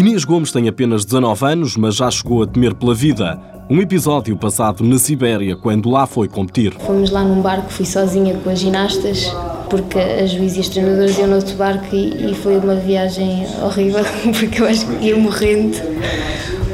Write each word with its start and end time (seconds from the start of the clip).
Inês 0.00 0.24
Gomes 0.24 0.50
tem 0.50 0.66
apenas 0.66 1.04
19 1.04 1.44
anos, 1.44 1.76
mas 1.76 1.94
já 1.94 2.10
chegou 2.10 2.42
a 2.42 2.46
temer 2.46 2.74
pela 2.74 2.94
vida. 2.94 3.38
Um 3.68 3.82
episódio 3.82 4.34
passado 4.34 4.82
na 4.82 4.98
Sibéria, 4.98 5.54
quando 5.56 5.90
lá 5.90 6.06
foi 6.06 6.26
competir. 6.26 6.72
Fomos 6.80 7.10
lá 7.10 7.22
num 7.22 7.42
barco, 7.42 7.70
fui 7.70 7.84
sozinha 7.84 8.34
com 8.42 8.48
as 8.48 8.58
ginastas, 8.58 9.30
porque 9.70 9.98
a 9.98 10.26
juiz 10.26 10.56
e 10.56 10.60
os 10.60 10.68
treinadores 10.68 11.16
iam 11.16 11.28
no 11.28 11.36
outro 11.36 11.56
barco 11.56 11.94
e, 11.94 12.30
e 12.30 12.34
foi 12.34 12.58
uma 12.58 12.74
viagem 12.74 13.46
horrível, 13.62 14.04
porque 14.38 14.60
eu 14.60 14.66
acho 14.66 14.86
que 14.86 15.06
ia 15.06 15.16
morrendo, 15.16 15.78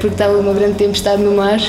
porque 0.01 0.09
estava 0.09 0.37
uma 0.39 0.53
grande 0.53 0.75
tempestade 0.75 1.23
no 1.23 1.37
mar, 1.37 1.61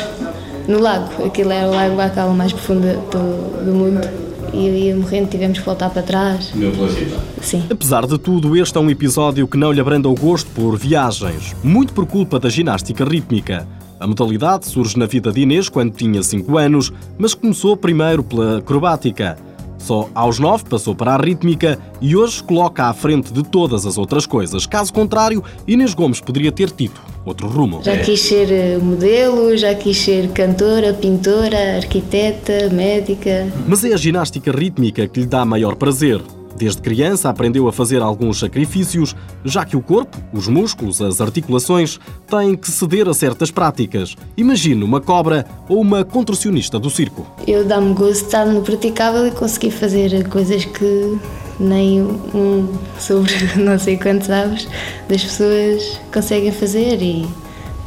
no 0.67 0.79
lago. 0.79 1.25
Aquilo 1.25 1.51
era 1.51 1.67
o 1.67 1.71
lago 1.71 1.95
Bacal 1.95 2.33
mais 2.33 2.53
profundo 2.53 2.81
do, 2.81 3.65
do 3.65 3.73
mundo 3.73 4.27
e 4.53 4.67
eu 4.67 4.75
ia 4.75 4.95
morrendo, 4.95 5.29
tivemos 5.29 5.59
que 5.59 5.65
voltar 5.65 5.89
para 5.89 6.01
trás. 6.01 6.51
Meu 6.55 6.71
vida. 6.71 7.17
Sim. 7.41 7.63
Apesar 7.69 8.05
de 8.07 8.17
tudo, 8.17 8.55
este 8.55 8.77
é 8.77 8.81
um 8.81 8.89
episódio 8.89 9.47
que 9.47 9.57
não 9.57 9.71
lhe 9.71 9.81
abranda 9.81 10.09
o 10.09 10.15
gosto 10.15 10.49
por 10.51 10.77
viagens, 10.77 11.55
muito 11.63 11.93
por 11.93 12.05
culpa 12.05 12.39
da 12.39 12.49
ginástica 12.49 13.03
rítmica. 13.03 13.67
A 13.99 14.05
modalidade 14.05 14.67
surge 14.67 14.97
na 14.97 15.05
vida 15.05 15.31
de 15.31 15.41
Inês 15.41 15.69
quando 15.69 15.91
tinha 15.91 16.21
5 16.21 16.57
anos, 16.57 16.93
mas 17.17 17.33
começou 17.33 17.75
primeiro 17.75 18.23
pela 18.23 18.59
acrobática. 18.59 19.37
Só 19.87 20.09
aos 20.13 20.37
9 20.37 20.65
passou 20.65 20.93
para 20.93 21.13
a 21.13 21.17
rítmica 21.17 21.79
e 22.01 22.13
hoje 22.13 22.43
coloca 22.43 22.89
à 22.89 22.93
frente 22.93 23.31
de 23.31 23.41
todas 23.41 23.85
as 23.85 23.97
outras 23.97 24.25
coisas. 24.25 24.65
Caso 24.65 24.91
contrário, 24.91 25.41
Inês 25.65 25.93
Gomes 25.93 26.19
poderia 26.19 26.51
ter 26.51 26.71
tido 26.71 26.99
outro 27.25 27.47
rumo. 27.47 27.81
Já 27.81 27.97
quis 27.97 28.19
ser 28.19 28.51
eh, 28.51 28.77
modelo, 28.77 29.55
já 29.55 29.73
quis 29.73 29.97
ser 29.97 30.29
cantora, 30.33 30.93
pintora, 30.93 31.77
arquiteta, 31.77 32.69
médica. 32.69 33.47
Mas 33.65 33.81
é 33.85 33.93
a 33.93 33.97
ginástica 33.97 34.51
rítmica 34.51 35.07
que 35.07 35.21
lhe 35.21 35.25
dá 35.25 35.45
maior 35.45 35.75
prazer. 35.75 36.21
Desde 36.57 36.81
criança 36.81 37.29
aprendeu 37.29 37.67
a 37.67 37.71
fazer 37.71 38.01
alguns 38.01 38.39
sacrifícios, 38.39 39.15
já 39.45 39.63
que 39.63 39.77
o 39.77 39.81
corpo, 39.81 40.17
os 40.33 40.47
músculos, 40.47 40.99
as 41.01 41.21
articulações 41.21 41.99
têm 42.25 42.55
que 42.55 42.71
ceder 42.71 43.07
a 43.07 43.13
certas 43.13 43.51
práticas. 43.51 44.15
Imagine 44.35 44.83
uma 44.83 44.99
cobra 44.99 45.45
ou 45.69 45.79
uma 45.79 46.03
contorcionista 46.03 46.79
do 46.79 46.89
circo. 46.89 47.27
Eu 47.47 47.63
dá-me 47.63 47.93
gosto 47.93 48.25
estar 48.25 48.45
no 48.45 48.63
praticável 48.63 49.27
e 49.27 49.31
conseguir 49.31 49.69
fazer 49.69 50.27
coisas 50.29 50.65
que 50.65 51.19
nem 51.59 52.01
um 52.01 52.67
sobre 52.99 53.31
não 53.55 53.77
sei 53.77 53.97
quantos 53.97 54.29
aves 54.29 54.67
das 55.07 55.23
pessoas 55.23 55.99
conseguem 56.11 56.51
fazer 56.51 57.01
e 57.01 57.27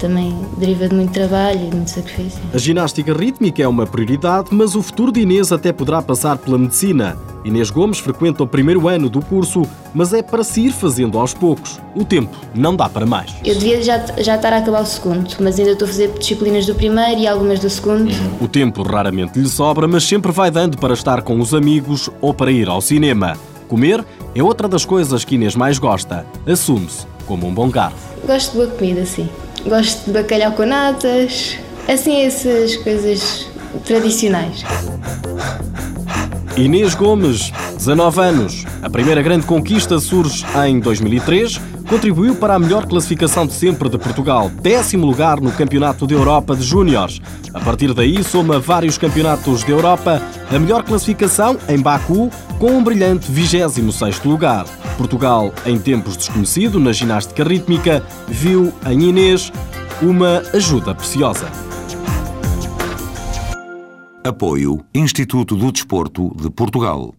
também 0.01 0.35
deriva 0.57 0.89
de 0.89 0.95
muito 0.95 1.13
trabalho 1.13 1.67
e 1.67 1.71
de 1.71 1.77
muito 1.77 1.91
sacrifício. 1.91 2.41
A 2.53 2.59
ginástica 2.59 3.13
rítmica 3.13 3.63
é 3.63 3.69
uma 3.69 3.87
prioridade, 3.87 4.49
mas 4.51 4.75
o 4.75 4.83
futuro 4.83 5.13
de 5.13 5.21
Inês 5.21 5.53
até 5.53 5.73
poderá 5.73 6.03
passar 6.03 6.39
pela 6.39 6.59
medicina. 6.59 7.17
Inês 7.45 7.71
Gomes 7.71 7.99
frequenta 7.99 8.43
o 8.43 8.47
primeiro 8.47 8.89
ano 8.89 9.09
do 9.09 9.23
curso, 9.23 9.63
mas 9.95 10.13
é 10.13 10.23
para 10.23 10.43
se 10.43 10.63
ir 10.63 10.73
fazendo 10.73 11.19
aos 11.19 11.33
poucos. 11.33 11.79
O 11.95 12.05
tempo 12.05 12.37
não 12.55 12.75
dá 12.75 12.89
para 12.89 13.07
mais. 13.07 13.35
Eu 13.45 13.55
devia 13.55 13.83
já, 13.83 13.99
já 14.19 14.37
estar 14.37 14.53
a 14.53 14.59
acabar 14.59 14.83
o 14.83 14.87
segundo, 14.87 15.29
mas 15.41 15.59
ainda 15.59 15.73
estou 15.73 15.87
a 15.87 15.91
fazer 15.91 16.09
disciplinas 16.19 16.67
do 16.67 16.75
primeiro 16.75 17.21
e 17.21 17.27
algumas 17.27 17.61
do 17.61 17.71
segundo. 17.71 18.11
O 18.41 18.49
tempo 18.49 18.83
raramente 18.83 19.39
lhe 19.39 19.49
sobra, 19.49 19.87
mas 19.87 20.05
sempre 20.05 20.33
vai 20.33 20.51
dando 20.51 20.77
para 20.79 20.95
estar 20.95 21.23
com 21.23 21.39
os 21.41 21.55
amigos 21.55 22.11
ou 22.21 22.35
para 22.35 22.51
ir 22.51 22.69
ao 22.69 22.81
cinema. 22.81 23.37
Comer 23.69 24.05
é 24.35 24.43
outra 24.43 24.67
das 24.67 24.85
coisas 24.85 25.25
que 25.25 25.37
Inês 25.37 25.55
mais 25.55 25.79
gosta. 25.79 26.27
Assume-se 26.47 27.07
como 27.27 27.47
um 27.47 27.55
bom 27.55 27.71
garfo. 27.71 28.11
Gosto 28.27 28.51
de 28.51 28.57
boa 28.57 28.67
comida, 28.67 29.07
sim. 29.07 29.29
Gosto 29.67 30.07
de 30.07 30.13
bacalhau 30.13 30.53
com 30.53 30.65
natas, 30.65 31.57
assim 31.87 32.23
essas 32.23 32.77
coisas 32.77 33.47
tradicionais. 33.85 34.65
Inês 36.57 36.95
Gomes, 36.95 37.53
19 37.77 38.21
anos. 38.21 38.65
A 38.83 38.89
primeira 38.89 39.23
grande 39.23 39.47
conquista 39.47 39.99
surge 39.99 40.45
em 40.67 40.81
2003. 40.81 41.61
Contribuiu 41.89 42.37
para 42.37 42.55
a 42.55 42.59
melhor 42.59 42.87
classificação 42.87 43.47
de 43.47 43.53
sempre 43.53 43.89
de 43.89 43.99
Portugal, 43.99 44.49
décimo 44.49 45.05
lugar 45.05 45.41
no 45.41 45.51
Campeonato 45.51 46.07
da 46.07 46.15
Europa 46.15 46.55
de 46.55 46.63
Júniores. 46.63 47.21
A 47.53 47.59
partir 47.59 47.93
daí, 47.93 48.23
soma 48.23 48.61
vários 48.61 48.97
campeonatos 48.97 49.65
da 49.65 49.71
Europa, 49.71 50.23
a 50.49 50.59
melhor 50.59 50.85
classificação 50.85 51.59
em 51.69 51.81
Baku, 51.81 52.31
com 52.61 52.71
um 52.71 52.85
brilhante 52.85 53.31
26º 53.33 54.25
lugar. 54.27 54.67
Portugal, 55.01 55.51
em 55.65 55.79
tempos 55.79 56.15
desconhecido 56.15 56.79
na 56.79 56.93
ginástica 56.93 57.43
rítmica, 57.43 58.05
viu 58.29 58.71
em 58.87 59.09
Inês 59.09 59.51
uma 60.03 60.43
ajuda 60.53 60.95
preciosa. 60.95 61.51
Apoio 64.23 64.85
Instituto 64.95 65.57
do 65.57 65.73
Desporto 65.73 66.37
de 66.37 66.51
Portugal. 66.51 67.15